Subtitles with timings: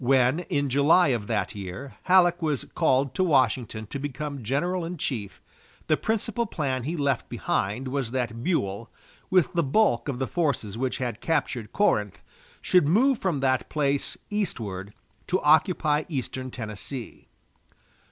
[0.03, 4.97] When, in July of that year, Halleck was called to Washington to become general in
[4.97, 5.43] chief,
[5.85, 8.89] the principal plan he left behind was that Buell,
[9.29, 12.17] with the bulk of the forces which had captured Corinth,
[12.63, 14.95] should move from that place eastward
[15.27, 17.27] to occupy eastern Tennessee.